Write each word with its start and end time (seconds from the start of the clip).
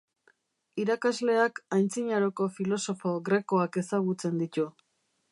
Irakasleak 0.83 1.59
antzinaroko 1.77 2.47
filosofo 2.55 3.13
grekoak 3.27 3.77
ezagutzen 3.83 4.41
ditu. 4.43 4.65